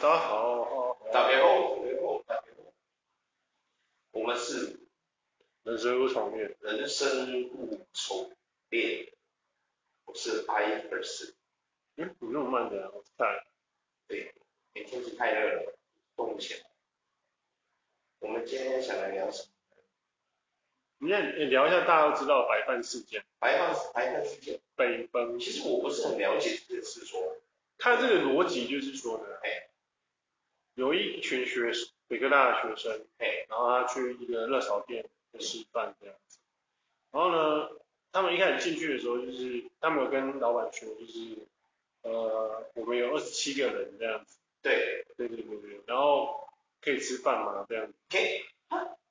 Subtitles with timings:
[0.00, 2.72] 大家好，好，大家好，大家好。
[4.12, 4.78] 我们是
[5.64, 8.36] 人生无重练，人生无重
[8.68, 9.12] 练。
[10.04, 11.34] 我是艾弗森。
[11.96, 12.92] 嗯，你那么慢的啊？
[12.94, 13.44] 我看。
[14.06, 14.32] 对，
[14.74, 15.74] 因为天气太热了，
[16.14, 16.60] 动不起来。
[18.20, 19.50] 我们今天想来聊什么？
[20.98, 23.24] 你看，聊一下大家都知道白饭事件。
[23.40, 24.60] 白饭，白饭事件。
[24.76, 25.40] 北奔。
[25.40, 27.36] 其实我不是很了解这件事，说。
[27.80, 29.67] 他这个逻辑就是说呢，哎，
[30.78, 35.04] 有一群学生，北科大的学生，哎，然后他去一个热炒店
[35.40, 36.38] 吃饭这样子，
[37.10, 37.68] 然后呢，
[38.12, 41.36] 他们一开始进去的时候，就是他们有跟老板说，就是
[42.02, 44.38] 呃，我们有二十七个人这样子。
[44.62, 46.48] 对，对对对对，然后
[46.80, 47.66] 可以吃饭吗？
[47.68, 47.94] 这样子。
[48.08, 48.44] 可以，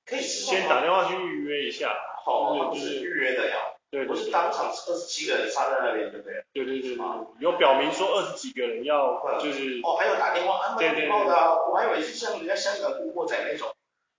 [0.05, 0.61] 可以吃饭。
[0.61, 1.93] 先打电话去预约一下。
[2.23, 3.57] 好，就是预约的呀。
[3.89, 6.43] 对，不是当场二十七个人杀在那边，对不对？
[6.51, 6.97] 对对对，
[7.39, 13.73] 有表明说二十几个人要，就是哦，还有打电话安排报的啊，我还以为是像人家香港古惑仔那种，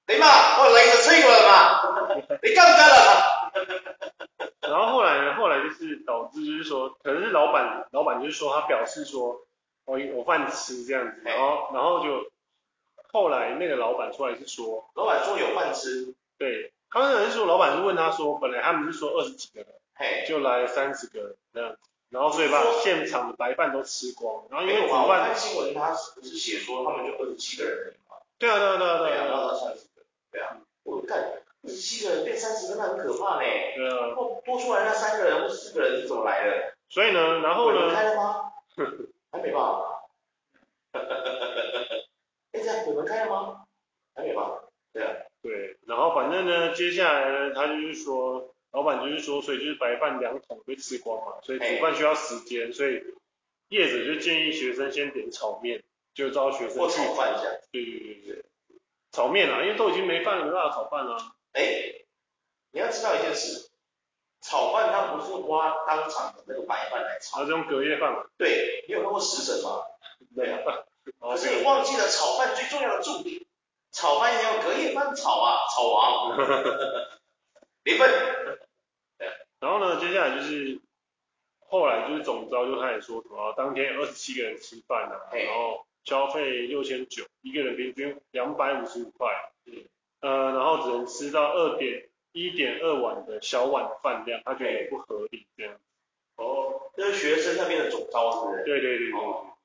[0.07, 0.27] 你嘛，
[0.59, 3.53] 我嚟就吹过来嘛，你干不干了？
[4.63, 9.43] 然后后来呢，后来就是导致就是说，可能是老板，老板就是说他表示说，
[9.85, 12.31] 我有饭吃这样子，然后然后就
[13.13, 16.73] 后来那个老板出来是说，老板说有饭吃，对。
[16.91, 21.79] 他们是说，老板是问他说，本来他们是说二十几个人，嘿，就来三十个人这样子，
[22.11, 31.19] 然后所以把现场的白饭都吃光，然后因为煮饭，我看新闻他不是写说他们就二十七个人嘛，对啊对啊对啊对啊，然后他三十个，对啊，我看
[31.63, 36.75] 二十七个人变三十个那很可怕呢，对啊，多多出来那三个人或四个人是怎么来的？
[36.89, 37.91] 所以呢，然后呢？
[37.95, 38.53] 开了吗？
[39.31, 39.83] 还没吧？
[42.53, 43.65] 哎，这样鬼门开了吗？
[44.15, 44.58] 还没吧？
[45.49, 53.03] 对然后反正呢，接下来呢，他就是说，老板就是说，所以就是白饭两桶被吃光嘛，所以煮饭需要时间，所以
[53.69, 55.83] 业者就建议学生先点炒面，
[56.13, 57.55] 就招学生去炒饭这样。
[57.73, 58.45] 对对对对，
[59.11, 61.17] 炒面啊，因为都已经没饭了，没办法炒饭啊。
[61.53, 62.05] 哎，
[62.73, 63.71] 你要知道一件事，
[64.43, 68.25] 炒饭它不是挖当场的那个白饭来炒，它是用隔夜饭嘛。
[68.37, 69.83] 对，你有看过食神吗？
[70.37, 70.61] 对啊。
[71.21, 73.41] 可是你忘记了炒饭最重要的重点。
[73.99, 76.39] 炒饭要隔夜饭炒啊，炒王，
[77.83, 78.09] 零分。
[79.59, 80.81] 然后呢，接下来就是
[81.59, 89.27] 后来就是总招就开始说什么，当天二十七个人吃饭啊，然后消费六千九，一个人平均两百五十五块，
[89.67, 89.85] 嗯，
[90.21, 95.75] 呃，然后只能吃到二点一点二碗的小碗饭量，他觉得也不合理这样。
[96.37, 98.63] 哦，这是学生那边的总招是不是？
[98.63, 99.21] 对对对对。
[99.21, 99.57] 哦。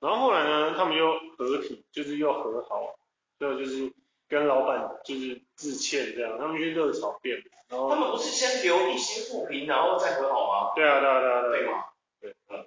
[0.00, 2.98] 然后后来呢，他们又合体，就是又和好。
[3.38, 3.92] 最后就是
[4.28, 10.72] 跟老板就是致歉这样，他们去热炒店，然后他们不是先留一星负评，然后再和好吗？
[10.74, 11.58] 对啊对啊对啊对。
[11.58, 11.84] 对吗？
[12.20, 12.66] 对，嗯。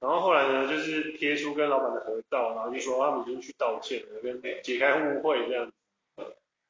[0.00, 5.72] 然后后来呢，就是贴出跟老板的合照，然后就说他们已经去道歉了，跟解开误会这样，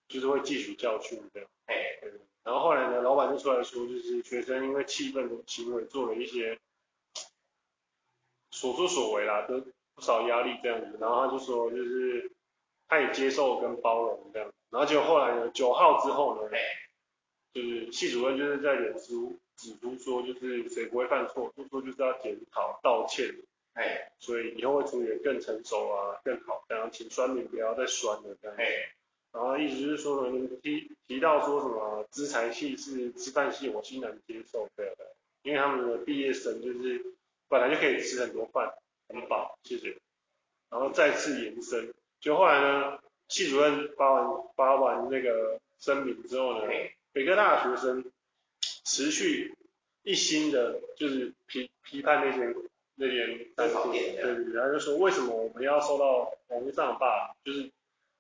[0.09, 1.49] 就是会汲取教训这样。
[1.67, 1.75] 哎，
[2.45, 6.59] 然后后来呢，老板就出来说，就是学生因为气愤的行为做了一些
[8.53, 9.61] 所作所为啦，都
[9.97, 12.31] 不少压力这样子，然后他就说就是。
[12.89, 16.49] 他也接受跟包容这样，然后结果后来呢，九号之后呢，
[17.53, 23.35] 就是系主任就是在脸书指出说，就是谁不会犯错，就说就是要检讨道歉，
[23.75, 28.57] 哎，所以以后会处理得更成熟啊，更好，然后请酸民不要再酸了这样，
[29.33, 37.05] 然后意思就是说呢，提提到说什么资材系是吃饭系，我欣然接受这样的，因为他们的毕业生就是
[37.49, 38.75] 本来就可以吃很多饭，
[39.09, 39.97] 很饱，谢谢，
[40.71, 41.95] 然后再次延伸。
[42.25, 42.99] 就后来呢，
[43.29, 46.67] 系主任发完发完那个声明之后呢，
[47.13, 48.11] 北科大的学生
[48.63, 49.55] 持续
[50.03, 52.57] 一心的，就是批批判那些
[52.95, 57.71] 那些单点，对对，然后就说为什么我们要受到网络上的霸凌，就是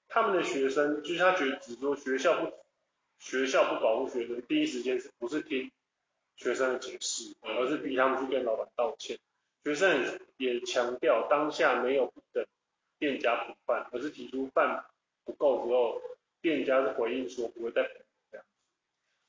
[0.07, 2.53] 他们的学生，就是他觉得只说学校不
[3.19, 5.71] 学校不保护学生，第一时间是不是听
[6.37, 9.19] 学生的解释，而是逼他们去跟老板道歉。
[9.65, 12.45] 学生也强调当下没有不等。
[12.99, 14.85] 店家补办，而是提出办
[15.25, 16.01] 不够之后，
[16.41, 17.89] 店家是回应说不会再补
[18.31, 18.53] 这样子。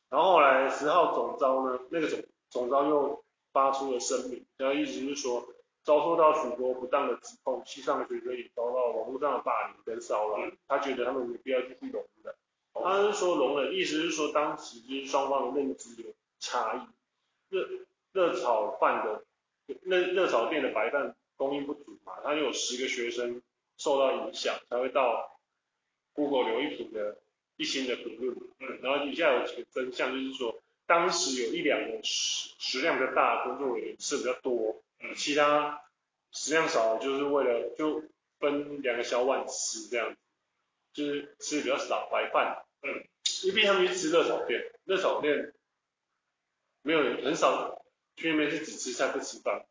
[0.10, 5.48] 然后后来十号总招呢，那个总总招又发出了声明，然后意思是说
[5.84, 12.36] 遭受到许多不当的指控，系上的学生也遭到网络上的霸凌跟骚扰，他觉得他们没必要继续容忍。
[12.74, 16.88] 他是说容忍，意思是说当时就是双方的认知有差异，
[17.50, 17.68] 热
[18.12, 19.24] 热炒饭的
[19.84, 23.42] 那热炒店的白饭供应不足嘛，他有十个学生。
[23.78, 25.40] 受到影响才会到
[26.14, 27.18] Google 留一评的
[27.58, 35.82] 一星的评论，嗯，然后底下有几个真相，就是说当时有一两个食食量比较大的工作人员吃比较多，嗯，其他
[36.32, 38.04] 食量少就是为了就
[38.40, 40.16] 分两个小碗吃这样，
[40.94, 43.08] 就是吃比较少白饭，嗯，
[43.44, 45.54] 因为他们去吃热炒店，热炒店
[46.82, 47.82] 没有很少
[48.16, 49.66] 去那边是只吃菜不吃饭。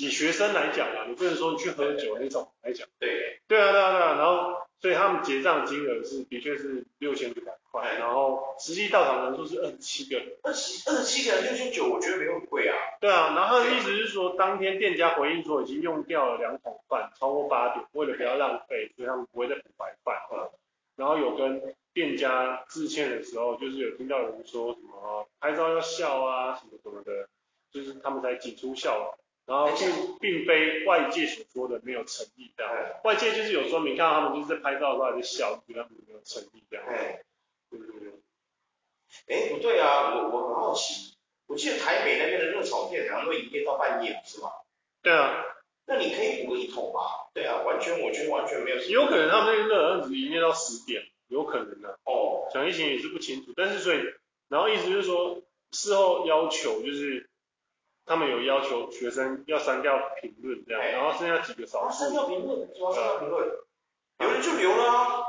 [0.00, 2.86] 以学生来讲啊，你不能说你去喝酒那种来讲。
[2.98, 3.40] 对。
[3.46, 4.16] 对啊，对啊，对啊。
[4.16, 10.36] 然后，所以他们结账金额是的确是六千九百块，然后实际到场人数是二十七个人。
[10.42, 12.76] 二十二十七个人六千九，我觉得没有很贵啊。
[13.00, 20.14] 对啊，然后他的意思是说，当天店家回应说已经用掉了两桶饭，超过八点，为了不要浪费，所以他们不会再补白饭。
[20.30, 20.46] 啊。
[20.96, 27.28] 然后有跟店家致歉的时候，就是有听到有人说什么拍照要笑啊，什么什么的，
[27.72, 29.14] 就是他们才挤出笑容。
[29.50, 36.86] 然后并并非外界所说的没有诚意这样，外界就是有时候你看到他们就是在拍照的时候还在笑，觉得他们没有诚意这样。
[36.86, 37.20] 哎，
[37.68, 38.12] 对对对。
[39.26, 41.16] 哎，不对啊，我我很好奇，
[41.48, 44.50] 我记得台北那边的热炒店好像都营业到半夜，是吗？
[45.02, 45.44] 对啊。
[45.86, 47.28] 那你可以补一桶吧？
[47.34, 48.76] 对啊，完全我觉得完全没有。
[48.76, 51.98] 有可能他们那个热炒只营业到十点，有可能的。
[52.04, 52.46] 哦。
[52.54, 53.98] 蒋一行也是不清楚，但是所以，
[54.48, 55.42] 然后意思就是说
[55.72, 57.26] 事后要求就是。
[58.10, 61.96] 他们有要求学生要删掉评论这样，然后剩下几个少数。
[61.96, 63.48] 删掉评论，主要删掉评论，
[64.18, 65.22] 留了就留了啊。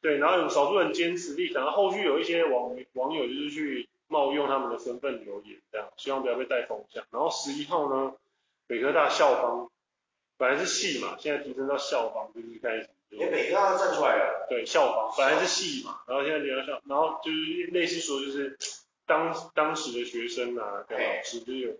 [0.00, 7.04] 对，然后有少数人坚持立场，然后后续有一些网网友就是去冒用他们的身份留言这样，希望不要被带风向。
[7.10, 8.12] 然后十一号呢，
[8.68, 9.68] 北科大校方
[10.36, 12.88] 本来是系嘛，现在提升到校方，就是开始。
[13.08, 14.46] 连北科大都站出来了。
[14.48, 18.56] 对，校方本来是系嘛，然后现在提到校，然后就是类似说就是
[19.06, 21.72] 当当时的学生啊跟老师就是有。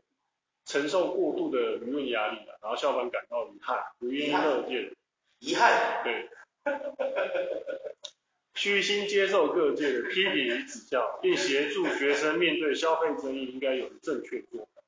[0.69, 4.95] 承受过度的舆论压力了，然后校方感到遗憾，不愿意乐见。
[5.39, 6.05] 遗憾。
[6.05, 6.29] 对。
[8.55, 14.83] 虚心接受各界的批评与指教，并协助学生面对消费争议应该有的正确做法。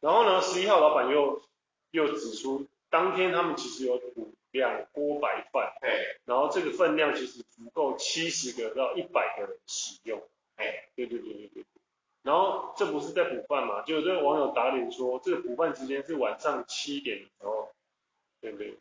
[0.00, 1.42] 然后呢，十一号老板又
[1.90, 10.20] 又指出，当天他们其实有补两锅白饭，对，然后这个分量其实足够七十个到一百个人使用。
[10.56, 11.64] 哎，对对对对对。
[12.22, 13.82] 然后这不是在补饭嘛？
[13.82, 17.68] 就有这个网友打脸说，这个补饭时间是晚上七点的时候，
[18.40, 18.78] 对不对？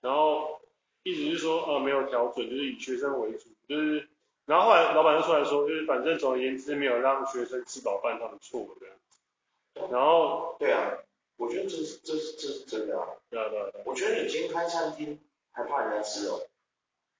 [0.00, 0.60] 然后
[1.02, 4.08] 意思是说，呃，没有调整，就是以学生为主，就是，
[4.46, 9.90] 然后后来老板又出来说，就是反正总而言之没有让学生吃饱饭，他们错了这样。
[9.90, 10.92] 然后，对啊，
[11.36, 13.08] 我觉得这是这是这是真的啊。
[13.28, 13.82] 对啊对啊对。
[13.84, 15.18] 我觉得你今天开餐厅
[15.50, 16.40] 还怕人家吃哦？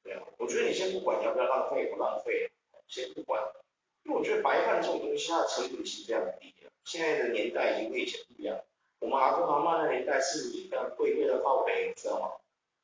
[0.05, 2.49] 对啊，我觉得你先不管你要不要浪费不浪费，
[2.87, 3.43] 先不管。
[4.05, 6.71] 因为我觉得白饭这种东西，它的成本是非常低的。
[6.85, 8.59] 现在的年代已经跟以前不一样。
[9.01, 12.29] 我们阿公阿嬷那年代是米非常贵，贵的靠北，你知道吗？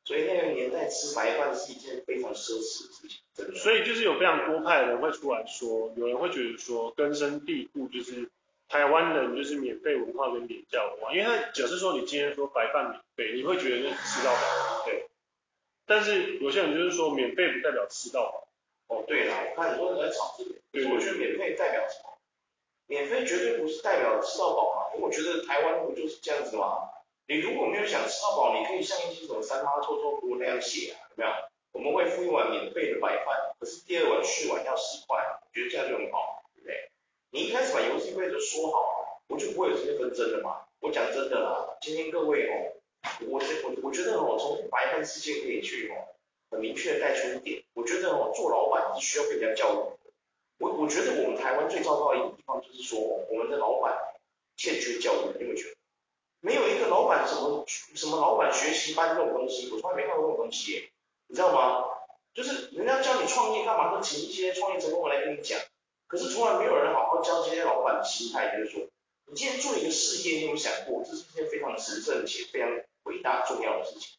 [0.05, 8.28] 所以那个年代吃白饭是一件非常奢侈的事情，所以就是有非常多派的人会出来说，有人会觉得说根深蒂固就是
[8.69, 15.06] 台湾人就是免费文化跟廉价文化，因为他假设说你今天说白饭免费，你会觉得吃到饱，对。
[15.87, 18.49] 但是有些人就是说免费不代表吃到饱。
[18.90, 22.19] 哦，对了，我看很多人在吵这个，可是我觉得免费代表什么？
[22.87, 26.90] 免费绝对不是代表吃到饱嘛，因为我觉得台湾不就是这样子吗？
[27.28, 31.31] 你如果没有想吃到饱，你可以像一些什么三妈臭臭锅那样写啊，有没有？
[31.70, 36.90] 我们会付一碗免费的白饭，可是第二碗续碗要十块，我觉得这样就很好，对不对？
[37.31, 40.66] 你一开始把游戏规则说好，我就不会有这些纷争了嘛。
[40.81, 42.72] 我讲真的啦，今天各位哦，
[43.28, 46.10] 我我我觉得哦，从白饭世界可以去哦。
[46.50, 49.78] 很明确的带出一点，我觉得哦，做老板是需要被人家教育。
[50.59, 53.97] 我我觉得我们台湾最糟糕的一个地方就是说，我们的老板
[54.57, 55.76] 欠缺教育，你有没有觉得？
[56.40, 60.90] 没有一个老板什么什么老板学习班这种东西，我从来没看过这种东西耶，
[61.28, 61.85] 你知道吗？
[62.35, 65.59] 就是人家教你创业干嘛，都请一些创业成功的来跟你讲，
[66.09, 68.83] 可是从来没有人好好教这些老板的心态，就是说，
[69.26, 72.69] 你今天做一个事业，你有没有想过，这是一件非常神圣且非常
[73.04, 74.19] 伟大重要的事情？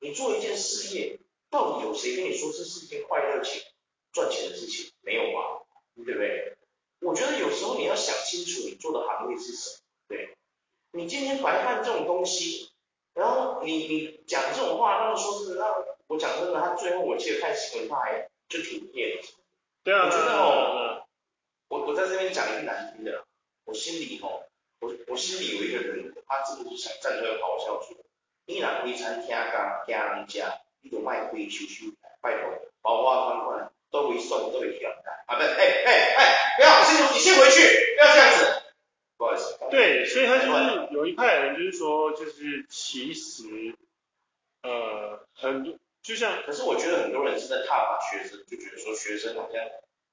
[0.00, 1.18] 你做一件事业。
[1.50, 3.62] 到底有谁跟你说这是一件快乐钱
[4.12, 4.92] 赚钱的事情？
[5.00, 5.62] 没有吧，
[5.96, 6.56] 对不对？
[7.00, 9.78] 我觉得有时候你要想清楚你做的行业是什么。
[10.08, 10.36] 对，
[10.92, 12.70] 你今天白饭这种东西，
[13.14, 15.66] 然后你你讲这种话，那么说是那
[16.08, 19.22] 我讲真的，他最后我记得看新闻他还就停业了。
[19.84, 20.06] 对啊。
[20.06, 21.06] 我觉得哦，
[21.68, 23.24] 我我在这边讲一句难听的，
[23.64, 24.42] 我心里哦，
[24.80, 27.96] 我我心里有一个人，他真的是想站出来咆哮说，
[28.46, 30.60] 你哪会餐厅干惊人家？
[30.82, 32.50] 一种卖贵求求拜托，
[32.82, 34.90] 包花款款都会送都会调
[35.26, 37.60] 啊，不，哎哎哎，不要，先你先回去，
[37.96, 38.62] 不要这样子，
[39.16, 39.58] 不好意思。
[39.70, 43.74] 对，所以他就是有一派人就是说，就是其实，
[44.62, 49.62] 呃，很多就像，可是我觉得很多人是在踏伐学生，就觉得说学生好像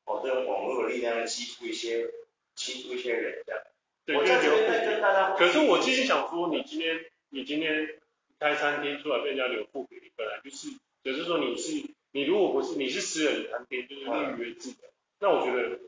[0.06, 2.08] 哦，这种网络的力量欺负一些
[2.56, 3.62] 欺负一些人这样。
[4.06, 5.36] 对，我在这边在跟大家。
[5.36, 8.00] 可是我继续想说，你今天你今天。
[8.40, 15.80] 开餐厅出来被人家留负评，本来就是，只、就是说你是你如果不是你是私人餐厅，就是预约制的，嗯、那我觉得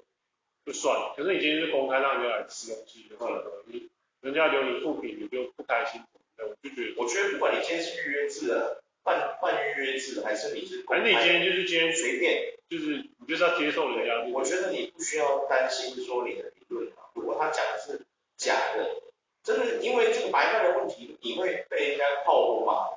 [0.65, 1.13] 就算了。
[1.15, 3.89] 可是你今天是公开让人家来吃东西的，话，你
[4.21, 6.01] 人家留你负评，你就不开心，
[6.37, 14.23] 那我就觉得，我觉得不管你今天是预约制的，半半预约制的，还是你是，反正你今天就是今天随便，就是你就是要接受人家。
[14.31, 18.05] 我觉得你不需要担心说你的理论啊，如果他讲的是
[18.37, 19.03] 假的。
[19.47, 22.89] 真的，因为这个白饭的问题，你会被人家炮轰嘛？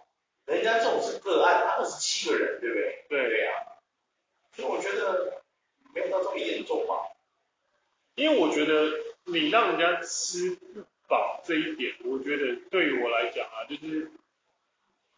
[0.46, 3.04] 人家这种是个案，他二十七个人，对不对？
[3.08, 3.78] 对对呀、啊。
[4.56, 5.44] 所以我觉得
[5.94, 7.06] 没有到这么严重吧。
[8.16, 8.90] 因为我觉得
[9.26, 14.10] 你让人家吃不饱这一点，我觉得对于我来讲啊，就是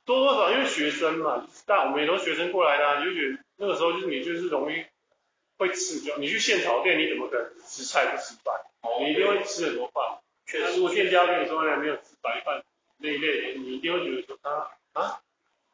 [0.04, 4.84] 多多少，因为学生嘛，大我们也都学生过来的、啊，你就觉得那个时候就是你就是容易
[5.56, 8.54] 会吃就你去现炒店，你怎么可能吃菜不吃饭？
[8.82, 10.18] 哦、你一定会吃很多饭。
[10.60, 12.62] 那如果店家跟你说呢，没有吃白饭
[12.98, 15.20] 那一类，你一定会觉得说啊啊，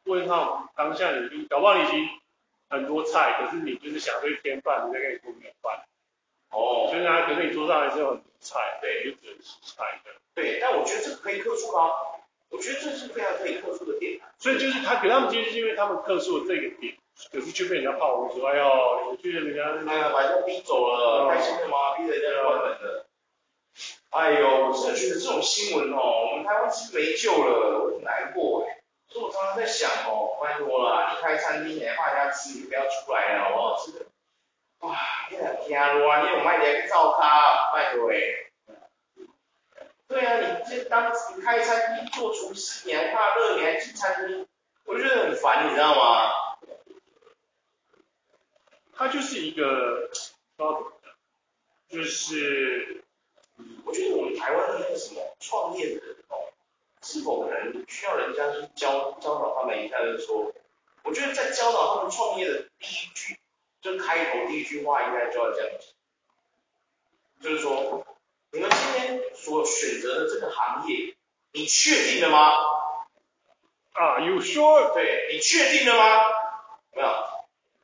[0.05, 2.09] 问号，当下你就搞不好你已经
[2.69, 5.83] 很多菜，可是你就是想这一天饭，人家跟你说没有饭。
[6.51, 6.87] 哦。
[6.89, 10.11] 所以呢，可是你桌上还是有很多菜，对，就只能吃菜的。
[10.33, 11.91] 对，但我觉得这个可以客诉啊，
[12.49, 14.19] 我觉得这是非常可以客诉的点。
[14.37, 16.95] 所以就是他给他们，就是因为他们客诉的这个点，
[17.31, 21.97] 可是却被人家炮轰说，哎呦，你去人家，哎呀，把人家逼走了，开心的吗？
[21.97, 23.05] 逼人家关门了。
[24.09, 28.81] 哎呦，我真的觉得这种新闻哦，我们台湾是没救了，我很难过哎。
[29.07, 33.85] 所以我常常在想哦，拜托啦，你开餐厅，你还怕人家吃，你不要出来了，好不好？
[33.85, 34.05] 真的，
[34.79, 34.97] 哇，
[35.29, 38.17] 你很听路啊，你有卖点照咖，拜托哎。
[40.07, 44.47] 对啊，你这当时开餐厅做厨师，你还怕热，你还进餐厅，
[44.85, 46.31] 我就觉得很烦，你知道吗？
[48.93, 51.13] 他就是一个，不知道怎么讲，
[51.89, 53.03] 就是。
[53.85, 56.51] 我觉得我们台湾的那个什么创业的人哦，
[57.01, 59.99] 是否可能需要人家去教教导他们一下？
[60.01, 60.51] 就是说，
[61.03, 63.37] 我觉得在教导他们创业的第一句，
[63.81, 65.87] 就开头第一句话应该就要这样子，
[67.41, 68.05] 就是说，
[68.51, 71.15] 你们今天所选择的这个行业，
[71.51, 72.51] 你确定了吗
[73.93, 74.93] ？Are you sure？
[74.93, 76.21] 对，你确定了吗？
[76.95, 77.07] 没有，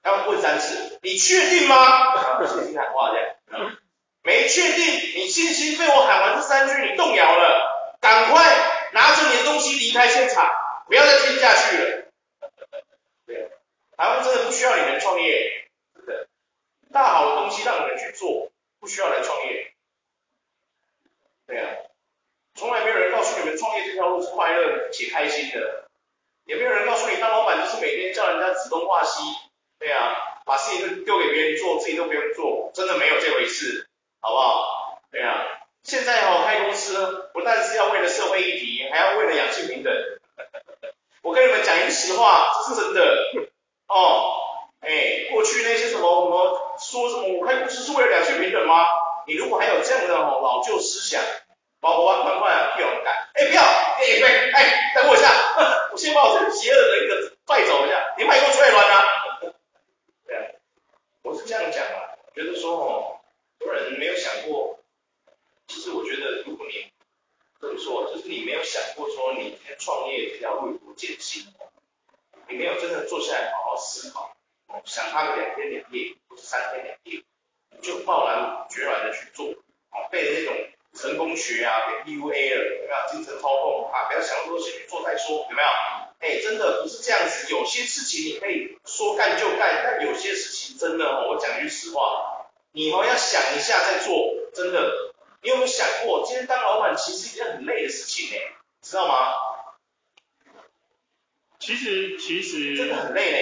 [0.03, 1.75] 要问三次，你确定吗？
[2.15, 3.17] 啊，不信看话这
[3.57, 3.77] 样。
[4.25, 8.43] 没确定，你信心被我喊完这三句，你动摇了，赶快
[8.91, 10.49] 拿着你的东西离开现场，
[10.87, 12.07] 不要再听下去了。
[13.27, 13.51] 对，
[13.95, 16.27] 台湾真的不需要你们创业，真的，
[16.91, 19.71] 大好的东西让你们去做，不需要来创业。
[21.45, 21.69] 对啊，
[22.55, 25.87] 从来没有人告诉你们创业这条路是快乐且开心的，
[26.45, 29.21] 也没有人告诉你当老板就是每天叫人家指东画西，
[29.77, 30.15] 对啊，
[30.45, 33.87] 把事情丢给别人做，自己都不用做，真的没有这回事。
[34.21, 35.01] 好不好？
[35.11, 35.45] 对啊，
[35.83, 39.93] 现在哦，开公司不但是要为了社会议题，还要为了两性平等。
[41.21, 43.01] 我跟你们讲一句实话，这是真的
[43.87, 44.33] 哦。
[44.81, 48.87] 哎，过去那些什么什么说什么我开公司是为了两性平等吗？
[49.25, 51.21] 你如果还有这样的哦老旧思想，
[51.79, 53.29] 把我快快屁勇干。
[53.33, 55.31] 哎，不要，哎，喂，哎，等我一下，
[55.91, 59.03] 我先把我这个邪恶的一个带走一下，你快给我出来乱啊！
[60.25, 60.41] 对啊，
[61.23, 63.11] 我是这样讲啊，觉得说哦。
[63.57, 64.77] 很多人没有想过，
[65.65, 66.91] 其实我觉得，如果你
[67.59, 71.47] 怎么说，就是你没有想过说，你今天创业这条路有多艰辛，
[72.47, 74.35] 你没有真的坐下来好好思考，
[74.83, 77.23] 想他个两天两夜，或者三天两夜，
[77.81, 79.47] 就贸然决然的去做，
[79.89, 80.55] 啊，被那种
[80.93, 83.11] 成功学啊给 PUA 了，有没有？
[83.11, 85.67] 精神操控啊，不要想那么多，先去做再说，有没有？
[86.19, 92.33] 哎，真的不是这样子，有些事情你可以说干就干，但有些事情真的，我讲句实话。
[92.77, 95.13] 你们要想一下再做，真的，
[95.45, 98.41] 你有没有想过，今天当老板其实是一件很累的事情呢，
[98.81, 99.13] 知道吗？
[101.59, 103.37] 其实其实真的很累呢。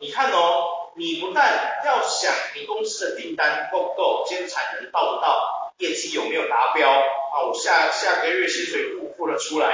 [0.00, 7.46] 你看哦，你不但要想你公司的订单够不够，今天产能到不到，业绩有没有达标啊？
[7.46, 9.72] 我下下个月薪水付不付得出来，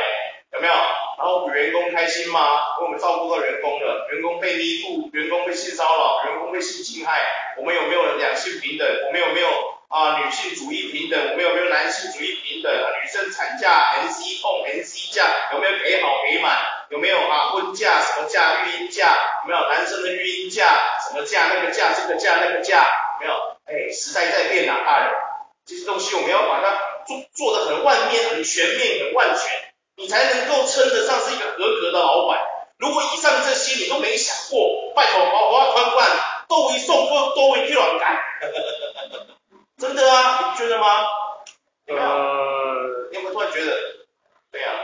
[0.53, 0.73] 有没有？
[1.17, 2.77] 然后员工开心吗？
[2.83, 8.87] 我们照顾到员工了，员工被迷惑，员工被性骚扰，员工被性侵害，我们有没有两性平等？
[9.07, 11.15] 我们有没有啊女性主义平等？
[11.31, 12.73] 我们有没有男性主义平等？
[12.75, 15.23] 啊、女生产假 NC 痛 NC 假
[15.53, 16.59] 有没有给好给满？
[16.91, 19.17] 有没有啊婚假什么假育婴假？
[19.45, 20.99] 有没有男生的育婴假？
[20.99, 22.85] 什么假那个假这个假那个假
[23.23, 23.25] 有？
[23.25, 23.35] 没有？
[23.67, 25.15] 哎，时代在变啊，大人，
[25.65, 29.47] 这些东西我们要把它做做得很万面、很全面、很万全。
[29.97, 32.41] 你才能够称得上是一个合格的老板。
[32.79, 36.11] 如果以上这些你都没想过，拜托，我要宽宽，
[36.49, 38.21] 都一送货，都一去乱改。
[39.85, 40.87] 真的啊，你不觉得吗？
[41.85, 42.09] 有没有？
[42.09, 43.73] 呃、你有没有突然觉得？
[44.51, 44.81] 对呀、啊，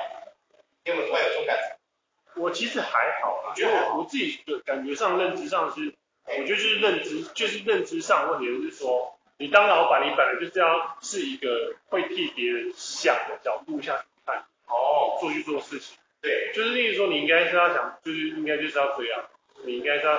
[0.85, 2.41] 你有没有突然有这种感觉？
[2.41, 5.95] 我其实还好，我觉得我我自己的感觉上认知上是，
[6.27, 19.25] 我觉得就是认知就是认知上问题，就是说你当老板，你本来就是要是一个会替别人想的角度下去看，哦，做去做事情，对，就是例如说你应该是要想，就是应该就是要这样，
[19.65, 20.19] 你应该是要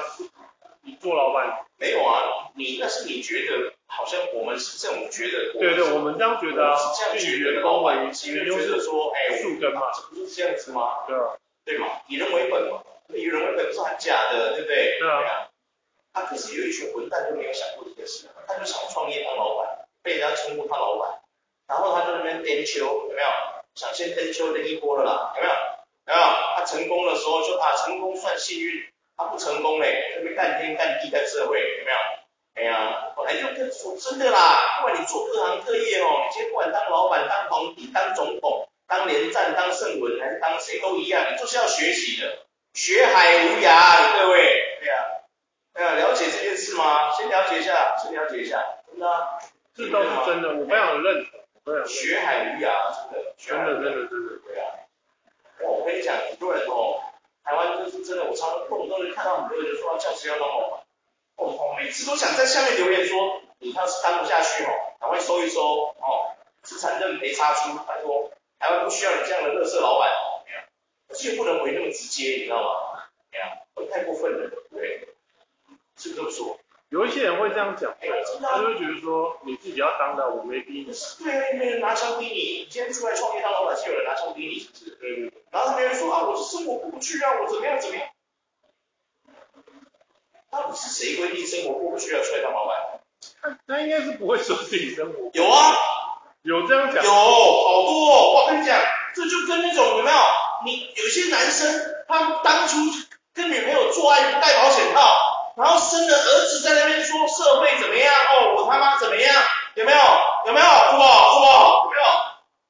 [0.84, 3.74] 你做老板，没有啊，你那是你觉得。
[3.94, 11.04] 好像我们是这种觉得，对对，我们这样觉得啊，是这样觉得，员工为员工觉得说，哎，树根嘛，这不是这样子吗？
[11.06, 11.36] 对啊，
[11.66, 14.98] 对嘛，以人为本嘛，以人为本不是很假的，对不对？
[14.98, 15.50] 对啊。
[16.14, 21.20] 他可是有一群混蛋就没有想过这件事，他就想创业当老板，被人家称呼他老板，
[21.68, 23.28] 然后他就那边颠秋，有没有？
[23.76, 25.54] 想先颠秋的一波了啦，有没有？
[25.54, 26.28] 有没有？
[26.56, 28.86] 他成功的时候就啊，成功算幸运，
[29.22, 31.98] 他不成功嘞，就被干天干地干社会，有没有？
[32.54, 42.40] 哎呀，本来就跟说真的啦，不管你做各行各业哦，你今天不管当老板、当皇帝、当总统、当连战、当圣文，还是当谁都一样，你就是要学习的，
[42.74, 45.06] 学海无涯，各位，对呀，
[45.74, 47.12] 对呀，了解这件事吗？
[47.14, 49.08] 先了解一下，先了解一下，真的，
[49.74, 51.26] 这倒是真的，我非常认
[51.64, 54.66] 同，学海无涯，真的，真的，真的，真的，对啊，
[55.70, 57.00] 我跟你讲，很多人哦，
[57.44, 60.80] 台湾就是真的，我常常动不动就看到很多人就说，教师要当老板。
[61.38, 64.70] 哦，每次都想在下面留言说，你要是当不下去哦，
[65.00, 65.62] 赶快收一收
[66.00, 70.46] 哦，资产认赔差出，拜托，台湾不需要你这样的乐色老板哦，
[71.10, 73.04] 这也不能回那么直接，你知道吗？
[73.32, 73.58] 哎呀，
[73.92, 75.08] 太过分了，对，
[75.98, 76.60] 是不是这么说？
[76.92, 78.08] 有一些人会这样讲，哎，
[78.42, 80.94] 他就会觉得说，你自己要当的，我没逼你。
[81.24, 84.92] 对啊，没人拿枪逼你，你今天出来创业当老板，是有人拿枪逼你，是不是？
[85.00, 85.42] 对对对。
[85.52, 88.06] 然后别人说啊，我是生活过不去啊，我怎么样怎么样。
[90.52, 93.00] 到底是谁规定生活过不去要出来当老板？
[93.42, 95.30] 他他应该是不会说自己生活。
[95.32, 95.74] 有啊，
[96.42, 97.02] 有这样讲。
[97.06, 98.78] 有好多哦，我跟你讲，
[99.16, 100.18] 这就跟那种有没有？
[100.66, 102.76] 你有些男生，他当初
[103.34, 105.00] 跟女朋友做爱不戴保险套，
[105.62, 108.12] 然后生了儿子在那边说社会怎么样？
[108.12, 109.32] 哦，我他妈怎么样？
[109.76, 109.98] 有没有？
[110.48, 110.66] 有没有？
[110.66, 111.84] 不好不好？
[111.86, 112.04] 有没有？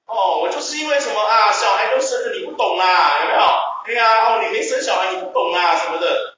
[0.08, 1.54] 哦，我就是因为什么啊？
[1.54, 3.22] 小孩都生了，你不懂啊？
[3.22, 3.40] 有没有？
[3.86, 5.78] 对呀，哦，你没生小孩，你不懂啊？
[5.78, 6.36] 什么的。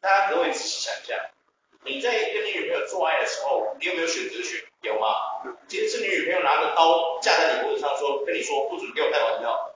[0.00, 1.30] 大家各位仔细想一下，
[1.84, 4.64] 你在跟你女朋友做爱的时候，你有没有选择权？
[4.80, 5.08] 有吗？
[5.68, 9.74] 今天是你女朋友拿着刀架在你脖子上说，跟你说不准给我开玩笑，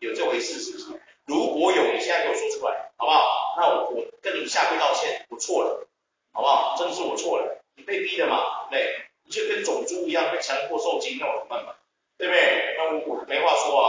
[0.00, 1.01] 有这回事是不是？
[1.32, 3.54] 如果有，你现在给我说出来，好不好？
[3.56, 5.88] 那我我跟你下跪道歉，我错了，
[6.34, 6.76] 好不好？
[6.76, 11.72] 真的是我错了，你被逼的嘛，对不对，你就跟种猪一样被强迫受精，那我怎么办嘛？
[12.18, 12.76] 对不对？
[12.76, 13.88] 那我我没话说啊，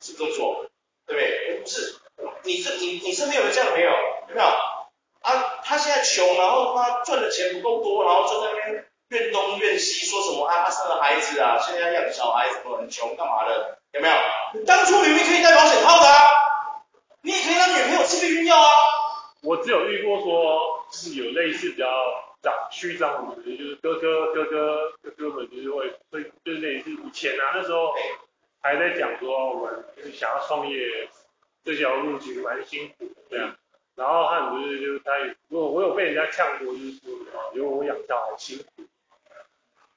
[0.00, 0.66] 是这么说，
[1.06, 1.60] 对不对？
[1.62, 1.96] 不是，
[2.44, 3.90] 你是你你身边有没有这样的朋友？
[4.28, 4.46] 有没有？
[5.22, 13.78] 啊，他现在穷，然后他赚的钱不够多，然后就在那边怨东怨西，说什么啊，他生了孩子啊，现在养小孩，怎么很穷，干嘛的？
[13.92, 14.14] 有没有？
[14.54, 16.18] 你当初明明可以戴保险套的啊，
[17.22, 18.68] 你也可以让女朋友吃避孕药啊。
[19.42, 21.86] 我只有遇过说，就是有类似比较
[22.42, 27.92] 长虚张的，就是哥哥哥哥哥哥们就是会会就是类似以前啊，那时候
[28.60, 31.08] 还在讲说我们就是想要创业
[31.64, 33.56] 这条路其实蛮辛苦的，这样。
[33.94, 35.12] 然后他很就是就是他，
[35.48, 38.84] 如果我有被人家呛过，就是说啊，因为我养小孩辛苦。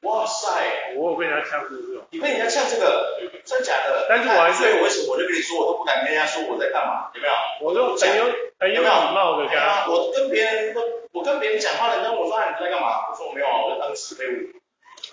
[0.07, 2.05] 哇塞，我有被人家呛过这种。
[2.11, 4.05] 你被人家呛这个，真假的？
[4.07, 7.33] 但是我还是，所以为什么我就跟你说，我都不敢跟人家说我在干嘛，有没有？
[7.59, 8.23] 我都很有
[8.59, 9.87] 很有礼貌的跟他。
[9.89, 13.09] 我跟别人都，我跟别人讲话，人家问我说你在干嘛？
[13.11, 14.55] 我说我没有啊，我在当死废物。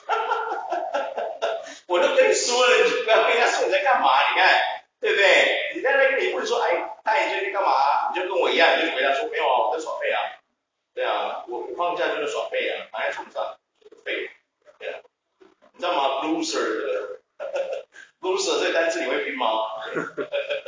[0.06, 0.98] 哈哈哈哈
[1.40, 1.48] 哈！
[1.86, 4.60] 我都跟你说了，你就不要跟人家说你在干嘛，你看，
[5.02, 5.72] 对不对？
[5.74, 6.88] 你在那跟你问说，哎。
[7.04, 8.12] 他你最近干嘛？
[8.14, 10.38] 你就跟我一样，你就回答说没有啊，我在耍废啊。
[10.94, 14.30] 对啊，我放假就是耍废啊，躺在床上就是废。
[14.78, 15.00] 对啊，
[15.72, 17.18] 你知道吗？Loser，loser
[18.20, 19.48] Loser 这个 单词你会拼吗？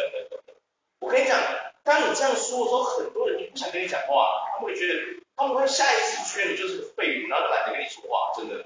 [0.99, 1.38] 我跟你讲，
[1.85, 4.94] 当你这样说的时候，很多人就不想跟你讲话，他们会觉得，
[5.37, 8.33] 他们会下意识觉得你就是个废物，然后就懒得跟你说话。
[8.37, 8.64] 真的，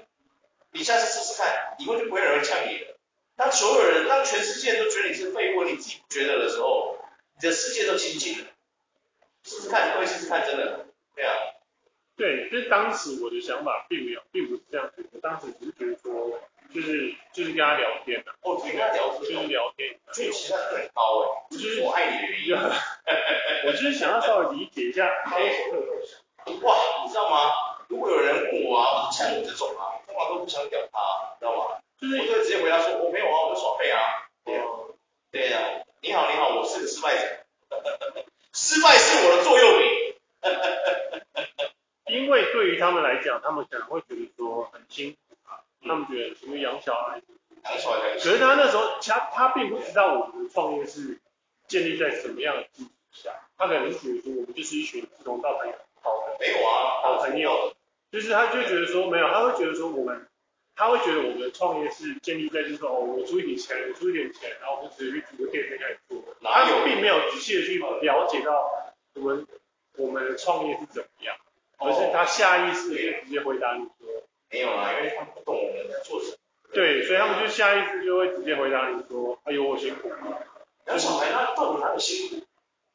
[0.71, 2.95] 你下次试试看，以后就不会有人呛你了。
[3.39, 6.97] 当所有人，当全世界都觉得你是废物，你自己不觉得的时候。
[7.41, 8.47] 你的世界都清净了，
[9.45, 11.31] 试试看，各位试试看，真的，对啊。
[12.17, 16.37] 对，就是当时我的想法并没有，并不是这样子，我当时只是觉得说，
[16.75, 18.31] 就是就是跟他聊天的。
[18.41, 19.21] 哦，跟他聊天。
[19.21, 19.97] 就是聊天。
[20.11, 22.57] 所以期待很高哎，就是我爱你的原因。
[23.65, 25.85] 我就是想要稍微理解一下他为什么会有
[26.45, 26.75] 这哇，
[27.05, 27.53] 你知道吗？
[27.87, 30.99] 如果有人问我啊，像你这种啊，通常都不想屌他，
[31.35, 31.79] 你知道吗？
[32.01, 33.99] 就是我就会直接回答说，我没有啊，我就耍废啊。
[34.45, 34.65] 对啊。
[35.31, 35.83] 对呀。
[36.01, 37.45] 你好，你好，我是个失败者。
[38.53, 40.15] 失败是我的座右铭。
[42.07, 47.21] 因为对于他们来讲，他们可能会觉得说很辛苦啊，他们觉得什么养小孩，
[47.65, 48.13] 养小孩。
[48.13, 51.19] 可是他那时候，他他并不知道我们的创业是
[51.67, 53.29] 建立在什么样的基础下？
[53.57, 57.75] 他可能是觉得说我们就是一群志同道合的好的，没有啊，好朋友，
[58.09, 60.28] 就是他就觉得说没有，他会觉得说我们，
[60.79, 68.71] 他会觉得我们的创业是建立在就是说哦，我出一点钱，我出一点钱，然后我就直接去组个店面开始做，他并没有仔细的去了解到
[69.15, 69.45] 我们
[69.97, 71.35] 我们的创业是怎么样，
[71.79, 76.37] 而是他下意识的直接回答你说没有啊，因为他们不懂我们在做什么。
[76.71, 80.09] 对，所以他们就下意识就会直接回答你说，哎呦我辛苦。
[80.87, 82.45] 养小孩他到底哪里辛苦？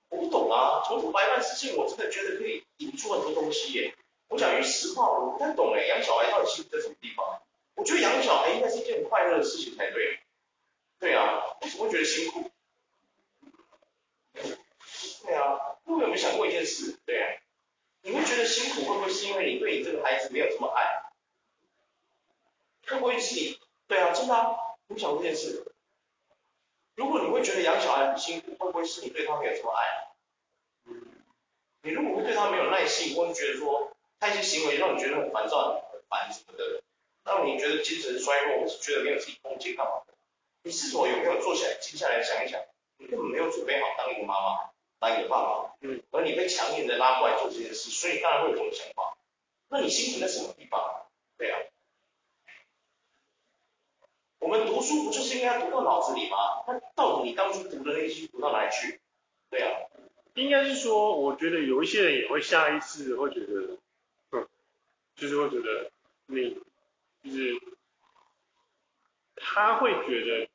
[0.08, 3.94] 我不懂啊，从头白办事情，我真的觉得可以引出很多东西耶。
[4.30, 7.42] 我讲句实话，我不太懂哎，养小孩到底辛苦在什么地方？
[7.74, 10.20] 我觉得养小孩应该是一件很快乐的事情才对。
[10.98, 12.50] 对啊，为什么会觉得辛苦？
[14.32, 16.98] 对啊，各位有没有想过一件事？
[17.04, 17.28] 对啊，
[18.02, 21.10] 你会觉得辛苦，会不会是因为你对你这个孩子没有这么爱？
[22.86, 23.58] 会不会是你？
[23.86, 24.56] 对啊，真的啊，
[24.86, 25.66] 你想过这件事？
[26.94, 30.14] 如果你会觉得养小孩很辛苦，会不会是你对他没有这么爱？
[31.82, 36.83] 你如果会对他没有耐心，或者觉得说他一些行为让你觉得很烦躁、很烦什么的，
[37.24, 40.14] 让你觉得精神衰弱，或是觉得没有自己空间干嘛的？
[40.62, 42.60] 你是否有没有坐下来、静下来想一想？
[42.98, 49.16] 你根本没有准备好当一个妈妈、当一个爸爸，嗯，而你被强硬的拉过来做这件事，所以当然会有这种想法。
[49.68, 51.06] 那你辛苦在什么地方？
[51.36, 51.58] 对啊。
[54.38, 56.36] 我们读书不就是应该读到脑子里吗？
[56.66, 59.00] 那到底你当初读的那些读到哪里去？
[59.50, 59.70] 对啊，
[60.34, 63.78] 应该是说，我觉得有一些人也会下意识会觉得，
[64.32, 64.46] 嗯，
[65.16, 65.90] 就是会觉得
[66.26, 66.58] 你
[67.24, 67.58] 就是
[69.36, 70.48] 他会觉得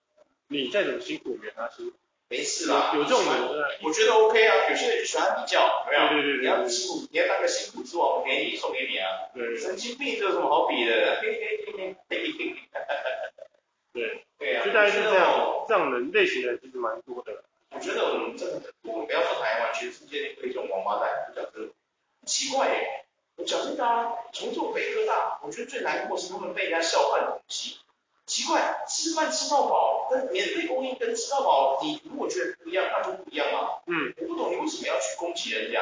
[0.47, 1.97] 你再怎么辛苦，原他辛苦。
[2.31, 3.41] 没事啦，有这种人，
[3.81, 4.69] 我觉得 OK 啊。
[4.69, 6.09] 有些人就喜欢比较，有没有？
[6.13, 9.07] 对对对，你要辛苦，你要当个辛苦之王，我给你送给你啊。
[9.33, 9.57] 对。
[9.57, 11.19] 神经病，这有什么好比的？
[13.91, 17.43] 对，对啊，就大概是这样，这样的类型的其实蛮多的。
[17.71, 21.73] 我觉得我们真的，我们不要说台湾，全世界都有一种王八蛋，我讲真的，
[22.27, 23.05] 奇怪耶。
[23.39, 27.77] 我讲真的啊，从做北科大，我觉得最难过是他们被人家笑话的东西。
[28.25, 33.79] 奇怪，吃饭吃到饱跟免费供应跟吃到饱，你如果觉得不一样，那就不一样啊。
[33.87, 34.13] 嗯。
[34.17, 35.81] 我不懂你为什么要去攻击人家？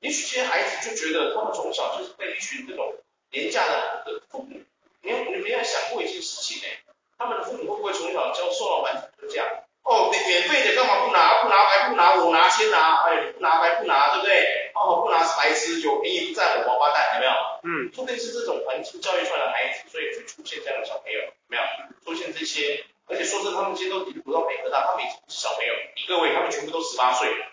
[0.00, 2.92] 也许这些孩子就觉得他们从小就是被一群这种
[3.30, 4.60] 廉价的父母，
[5.00, 6.68] 你有你没有想过一件事情呢？
[7.16, 9.46] 他们的父母会不会从小就受到环境就这样？
[9.84, 11.44] 哦，免免费的干嘛不拿？
[11.44, 13.04] 不拿白不拿，我拿先拿。
[13.06, 14.72] 哎，你不拿白不拿，对不对？
[14.74, 17.32] 哦，不拿是白痴，有便宜不占我王八蛋，有没有？
[17.62, 21.62] 嗯，说不定是这种环境教育出来的孩子，所以会出现这样的小朋友，有没有？
[22.04, 25.72] 出现这些，而且说真的，他们今天都已经读到北科大，他们已经不是小朋友。
[26.08, 27.46] 各位，他们全部都十八岁了，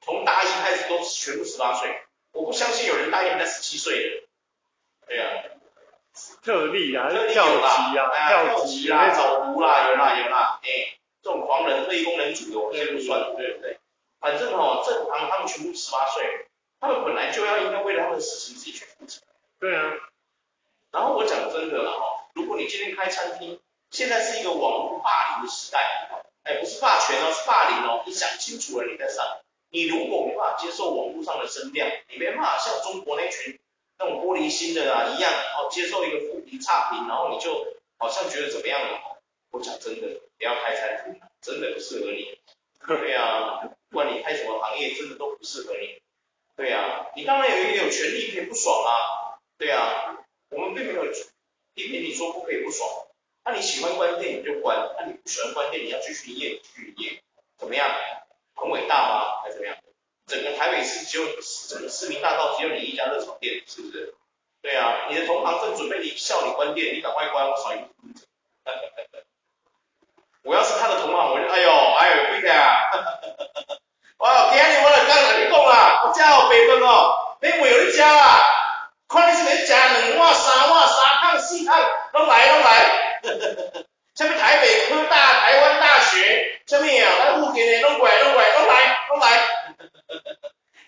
[0.00, 2.02] 从大一开始都全部十八岁，
[2.32, 4.26] 我不相信有人大一还在十七岁的。
[5.06, 5.60] 对呀、啊。
[6.42, 7.92] 特例啊，特例有啦，
[8.28, 13.78] 跳级啦，走读啦，有啦有啦，哎，这种狂人特异功能组的，我先不算，对不对？
[14.18, 16.46] 反正哦，正常他们全部十八岁，
[16.80, 19.20] 他们本来就要应该为了他们的事情自己去负责。
[19.58, 19.92] 对啊。
[20.90, 25.78] 然后我讲真的了哈，如果你今天开餐厅，现在是一个网络霸凌的时代，
[26.42, 29.24] 哎，不是霸权哦，是霸凌哦，你想清楚了你再上。
[29.70, 33.58] 你如果没办法接受网络上的声量，你没办法像中国那群。
[34.02, 37.66] 那种玻璃心的啊，一样哦，接受一个负评差评，然后你就
[37.98, 39.20] 好像觉得怎么样了？
[39.50, 42.38] 我讲真的，不要开餐厅，真的不适合你。
[42.86, 46.00] 对啊，不管你开什么行业，真的都不适合你。
[46.56, 48.90] 对啊，你当然有也有权利可以不爽啊。
[49.58, 50.18] 对啊，
[50.50, 51.04] 我们并没有
[51.74, 52.88] 批评你说不可以不爽。
[53.44, 57.22] 那你喜欢关店你就关，那你不喜欢关店，你要继续营业继续营业，
[57.58, 57.88] 怎么样？
[58.54, 59.40] 很伟大吗？
[59.42, 59.76] 还是怎么样？
[60.26, 61.26] 整个台北市只有
[61.68, 64.14] 整个市民大道只有你一家热炒店，是不是？
[64.62, 67.86] 对啊，你的同行正准备你笑你关店，你赶快关，我少一个。
[70.42, 72.50] 我要是他的同行，我就哎呦哎呦贵的
[74.20, 74.28] 啊！
[74.28, 78.44] 哇，今日我来刚才你讲啦，我家有白饭哦，你为你家啊，
[79.08, 81.80] 看你是要加两碗、三碗、三汤、四汤，
[82.12, 82.86] 拢来拢来。
[84.16, 87.08] 什么台北科大、台湾大学，什么啊？
[87.18, 89.26] 咱附近的拢过来拢过来拢来拢来。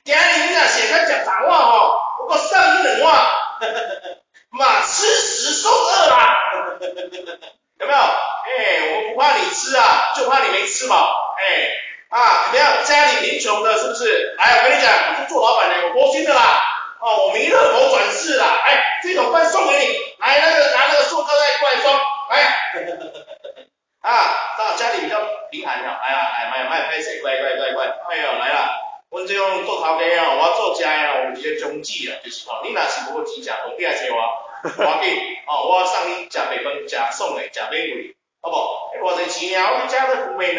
[0.04, 3.32] 今日你若写开讲啥话吼，我讲上一两话，
[4.50, 6.36] 妈吃十送二啦，
[7.80, 7.98] 有没有？
[7.98, 11.34] 哎，我不怕你吃啊，就怕你没吃饱。
[11.38, 11.70] 哎，
[12.10, 12.84] 啊，怎么样？
[12.84, 14.34] 家里贫穷的，是不是？
[14.36, 16.62] 来，我跟你讲，我是做老板的，我多心的啦。
[17.00, 18.46] 哦，我弥勒佛转世啦。
[18.64, 19.86] 哎，这种饭送给你，
[20.18, 22.42] 来那个拿那个塑胶袋过来装，来。
[24.02, 27.20] 啊，到家里比较贫寒的，哎呀，哎，卖卖拍谁？
[27.20, 28.70] 乖乖乖乖，哎呦，来了。
[29.10, 34.22] 阮这种做头家啊，我做食啊，有一个宗旨啊，就是吼，你若是无钱食，当地来找我，
[34.64, 38.90] 我给，哦，我送你食白饭，食爽的，食美味，好不好？
[38.94, 40.54] 哎，我这钱啊，我家的富美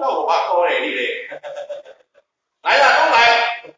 [0.00, 1.28] 带美国到五百块嘞，你嘞？
[2.62, 3.74] 来了，都来！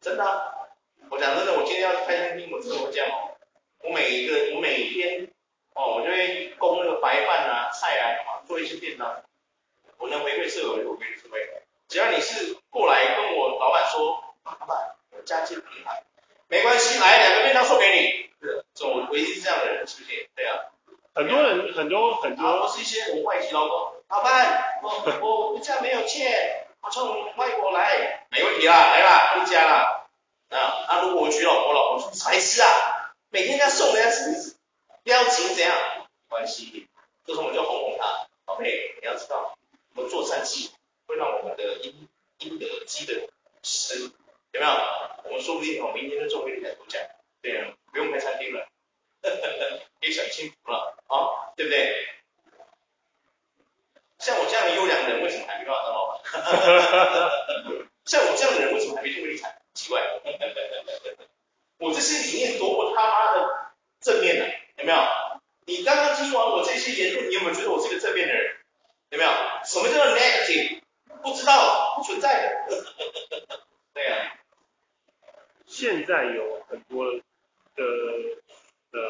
[0.00, 0.68] 真的、啊，
[1.10, 3.36] 我讲真的，我今天要开餐厅，我真的会这样哦。
[3.82, 5.28] 我每一个，我每天
[5.74, 9.22] 哦，我就会供那个白饭啊、菜啊，做一些便当。
[9.98, 11.40] 我能回馈社会，我回馈社会。
[11.88, 16.02] 只要你是过来跟我老板说，老板，我家境贫寒，
[16.48, 18.30] 没关系，来两个便当送给你。
[18.40, 20.28] 是，这我唯一是这样的人，是不是？
[20.34, 20.58] 对啊。
[21.14, 23.92] 很多人，很多很多，都是一些我外籍劳工。
[24.08, 30.06] 老板，我我我家没有钱，我从外国来，没问题啦，来啦，回家啦。
[30.48, 34.56] 啊，那如果我娶老婆，老婆说才是啊，每天要送人家吃子，
[35.04, 35.74] 邀请怎样？
[36.30, 36.88] 没关系，
[37.26, 38.26] 这时候我们就哄哄他。
[38.46, 39.54] 宝贝，你要知道，
[39.94, 40.70] 我们做善事
[41.06, 43.12] 会让我们的阴阴德积德
[43.62, 44.10] 深，
[44.52, 44.72] 有没有？
[45.24, 46.98] 我们说不定哦，明天就中回你来度假，
[47.42, 48.66] 对啊，不用开餐厅了，
[49.22, 52.08] 呵呵呵，可以享清福了啊，对不对？
[54.18, 56.18] 像我这样的优良人，为什么还没办法当老板？
[58.04, 59.62] 像我这样的人，为什么还没中过地产？
[59.74, 60.02] 奇怪，
[61.78, 63.70] 我这些理念多么他妈的
[64.00, 64.50] 正面呢、啊？
[64.78, 64.98] 有没有？
[65.66, 68.56] 你刚刚听完我这些言论，你有没有觉得我是个正面的人？
[69.10, 69.30] 有没有？
[69.64, 70.80] 什么叫做 negative？
[71.22, 72.84] 不知道，不存在的。
[73.94, 74.34] 对呀、啊。
[75.66, 77.20] 现在有很多的
[78.92, 79.00] 呃，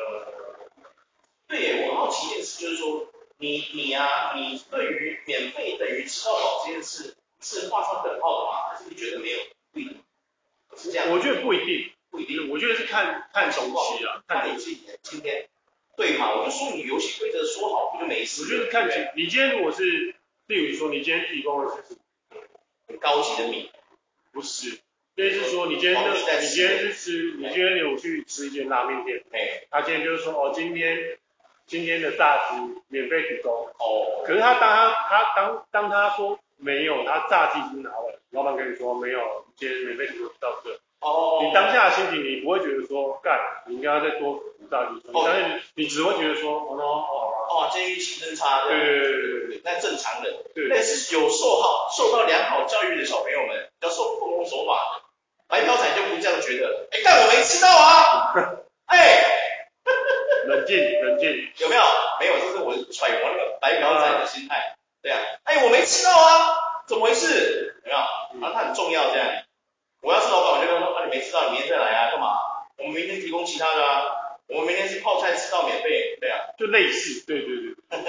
[1.53, 8.71] 对，我好奇一件事，就是说，你你啊，你对于免费等于吃到饱这件事，是画上等号的吗？
[8.71, 9.39] 还是你觉得没有？
[9.71, 9.99] 不一定。
[10.75, 11.11] 是这样。
[11.11, 12.49] 我觉得不一定，不一定。
[12.49, 15.47] 我觉得是看看东西啊，看你自己的今天。
[15.95, 16.35] 对嘛？
[16.35, 18.45] 我就说你游戏规则说好不就没事？
[18.45, 20.15] 我觉得看起你今天如果是，
[20.47, 21.99] 例如说你今天提供的是
[22.89, 23.71] 很高级的米，
[24.33, 24.79] 不是，
[25.15, 31.19] 就是说你今天就你今天去吃，你今天有去吃一间拉面店，哎，他今天就是说哦，今天
[31.73, 32.57] 今天的炸鸡
[32.89, 40.79] 免费提供，哦，可是他当他他当当他说没有，他炸鸡已经拿了，老板跟你说没有，今天免费提供到这。
[41.01, 55.03] 哦，你当下的心情，你不会觉得说干，你应该要再多补炸鸡，你当下你只会觉得说，哦，哦，哦，今天运气真差，对对对对对，那正常的，对，那是有受好受到良好教育的小朋友们，要受奉公守法的，
[55.49, 58.35] 白嫖仔就不这样觉得，哎，但我没吃到啊，
[58.87, 59.25] 哎，
[60.47, 61.29] 冷静冷静，
[61.59, 61.83] 有没有？
[62.21, 67.77] 没有，就是我揣摩那个白嫖仔的心态，对啊，哎，我没吃到啊，怎么回事？
[67.85, 67.99] 有没有？
[68.41, 69.27] 然后他很重要这样。
[70.03, 72.39] 我要是老板，我就跟他说，啊，你没吃到，你明天再来啊，干嘛？
[72.79, 74.03] 我们明天提供其他的啊，
[74.49, 77.77] 我们明天是泡菜吃到免费，对啊，就类似，对对对。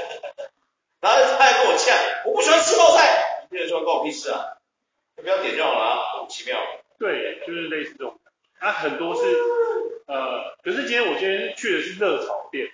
[1.01, 4.57] 然后他还跟我呛，我不喜欢吃泡菜，你这人说关我屁事啊，
[5.17, 6.57] 你不要点就好了啊，莫名其妙。
[6.97, 8.17] 对，就是类似这种，
[8.59, 9.21] 啊，很多是，
[10.07, 12.69] 呃，可是今天我今天去的是热炒店，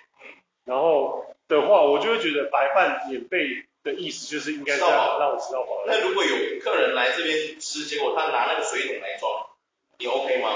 [0.64, 3.66] 然后的话，我就会觉得白饭免费。
[3.82, 5.84] 的意思就是应该这样让我吃到饱。
[5.86, 9.46] 那如果有客人来这边吃，结果他拿那个水桶来装，
[9.98, 10.50] 你 OK 吗？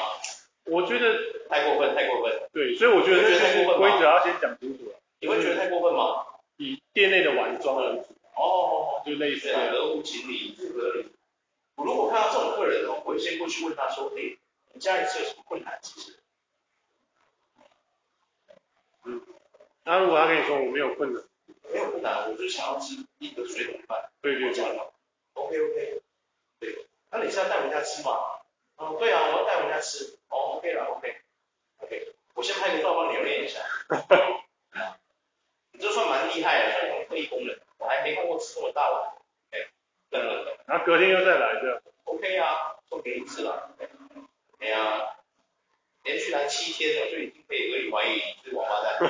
[0.67, 2.39] 我觉得太过分，太过分。
[2.53, 5.01] 对，所以我觉得这些规则要先讲清楚了。
[5.21, 6.27] 你会觉得太过分吗？
[6.59, 7.99] 以店内的碗装而已。
[8.37, 9.57] 哦，就类似。
[9.73, 11.07] 合乎情理，不合理。
[11.77, 14.37] 我如果看到这种客人哦，我会先过去问他说：“哎，
[14.75, 16.19] 你家里是有什么困难？”其实。
[19.05, 19.23] 嗯。
[19.85, 21.23] 那如果他跟你说我没有困难？
[21.73, 24.11] 没有困难，我就想要吃一个水煮饭。
[24.21, 24.65] 对对对。
[25.35, 26.01] OK OK。
[26.61, 26.87] 对。
[27.11, 28.13] 那你是要带回家吃吗？
[28.77, 30.19] 哦，对啊，我要带回家吃。
[30.29, 31.17] 哦，OK 了，OK。
[31.79, 32.15] OK。
[32.35, 33.61] 我先拍个照帮你留念一下。
[35.73, 37.57] 你这算蛮厉害的，算特异功能。
[37.79, 39.13] 我还没看过吃这么大碗。
[39.51, 39.69] 哎，
[40.11, 40.57] 等等等。
[40.67, 41.77] 然后隔天又再来这。
[41.77, 41.84] OK